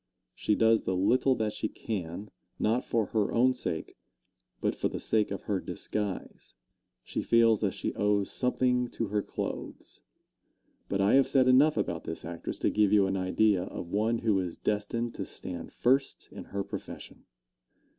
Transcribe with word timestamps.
She 0.33 0.55
does 0.55 0.81
the 0.85 0.95
little 0.95 1.35
that 1.35 1.53
she 1.53 1.69
can, 1.69 2.31
not 2.57 2.83
for 2.83 3.05
her 3.13 3.31
own 3.31 3.53
sake, 3.53 3.97
but 4.59 4.75
for 4.75 4.87
the 4.87 4.99
sake 4.99 5.29
of 5.29 5.43
her 5.43 5.59
disguise 5.59 6.55
she 7.03 7.21
feels 7.21 7.59
that 7.61 7.75
she 7.75 7.93
owes 7.93 8.31
something 8.31 8.87
to 8.87 9.09
her 9.09 9.21
clothes. 9.21 10.01
But 10.89 11.01
I 11.01 11.13
have 11.13 11.27
said 11.27 11.47
enough 11.47 11.77
about 11.77 12.05
this 12.05 12.25
actress 12.25 12.57
to 12.61 12.71
give 12.71 12.91
you 12.91 13.05
an 13.05 13.15
idea 13.15 13.61
of 13.65 13.91
one 13.91 14.17
who 14.17 14.39
is 14.39 14.57
destined 14.57 15.13
to 15.13 15.25
stand 15.27 15.71
first 15.71 16.29
in 16.31 16.45
her 16.45 16.63
profession. 16.63 17.25